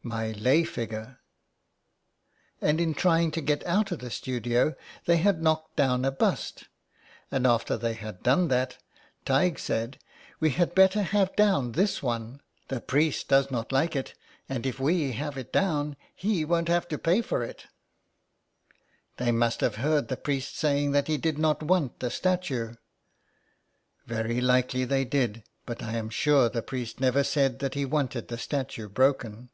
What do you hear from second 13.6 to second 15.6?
like it, and if we have it